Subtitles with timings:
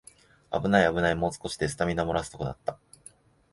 [0.49, 2.79] あぶないあぶない、もう少しでスタミナもらすところだった